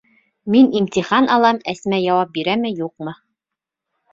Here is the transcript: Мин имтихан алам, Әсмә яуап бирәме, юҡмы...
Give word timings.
Мин 0.53 0.69
имтихан 0.79 1.27
алам, 1.35 1.59
Әсмә 1.75 1.99
яуап 2.07 2.33
бирәме, 2.39 2.73
юҡмы... 2.83 3.17